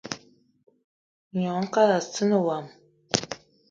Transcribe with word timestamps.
Gnong 1.39 1.67
kalassina 1.73 2.37
wo. 2.45 2.57